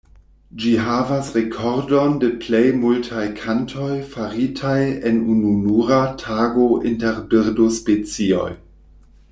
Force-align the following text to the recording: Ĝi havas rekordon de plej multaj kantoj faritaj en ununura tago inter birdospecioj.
Ĝi 0.61 0.69
havas 0.85 1.27
rekordon 1.39 2.15
de 2.23 2.29
plej 2.45 2.63
multaj 2.85 3.25
kantoj 3.41 3.91
faritaj 4.15 4.79
en 5.11 5.23
ununura 5.35 6.03
tago 6.25 6.67
inter 6.95 7.21
birdospecioj. 7.35 8.49